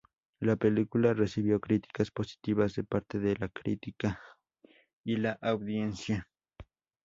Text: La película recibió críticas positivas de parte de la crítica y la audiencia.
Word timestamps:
La 0.39 0.55
película 0.55 1.13
recibió 1.13 1.59
críticas 1.59 2.09
positivas 2.09 2.73
de 2.73 2.83
parte 2.83 3.19
de 3.19 3.35
la 3.35 3.49
crítica 3.49 4.19
y 5.03 5.17
la 5.17 5.33
audiencia. 5.43 6.27